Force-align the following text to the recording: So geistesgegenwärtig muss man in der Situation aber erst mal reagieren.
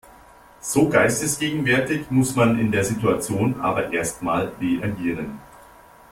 So 0.61 0.89
geistesgegenwärtig 0.89 2.09
muss 2.09 2.35
man 2.35 2.57
in 2.57 2.71
der 2.71 2.83
Situation 2.83 3.61
aber 3.61 3.93
erst 3.93 4.23
mal 4.23 4.51
reagieren. 4.59 5.37